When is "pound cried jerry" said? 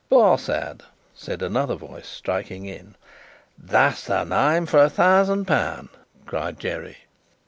5.45-6.97